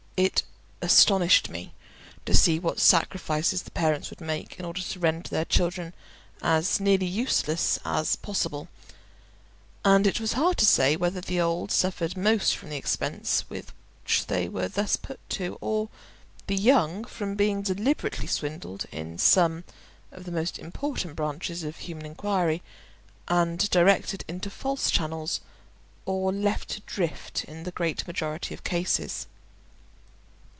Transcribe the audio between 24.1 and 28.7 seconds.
into false channels or left to drift in the great majority of